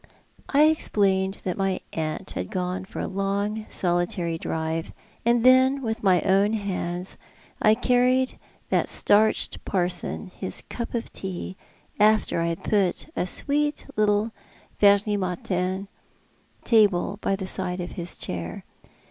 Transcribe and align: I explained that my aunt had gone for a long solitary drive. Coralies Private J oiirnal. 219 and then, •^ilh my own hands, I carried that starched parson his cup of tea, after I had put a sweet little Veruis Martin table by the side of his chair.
I 0.49 0.63
explained 0.63 1.37
that 1.43 1.59
my 1.59 1.79
aunt 1.93 2.31
had 2.31 2.49
gone 2.49 2.85
for 2.85 2.99
a 2.99 3.07
long 3.07 3.67
solitary 3.69 4.39
drive. 4.39 4.93
Coralies 5.25 5.43
Private 5.43 5.43
J 5.43 5.43
oiirnal. 5.43 5.43
219 5.43 5.51
and 5.53 5.83
then, 5.85 5.95
•^ilh 5.95 6.03
my 6.03 6.21
own 6.23 6.53
hands, 6.53 7.17
I 7.61 7.75
carried 7.75 8.39
that 8.69 8.89
starched 8.89 9.63
parson 9.63 10.31
his 10.35 10.63
cup 10.69 10.95
of 10.95 11.11
tea, 11.13 11.55
after 11.99 12.41
I 12.41 12.47
had 12.47 12.63
put 12.63 13.09
a 13.15 13.27
sweet 13.27 13.85
little 13.95 14.31
Veruis 14.79 15.19
Martin 15.19 15.87
table 16.65 17.19
by 17.21 17.35
the 17.35 17.45
side 17.45 17.79
of 17.79 17.91
his 17.91 18.17
chair. 18.17 18.65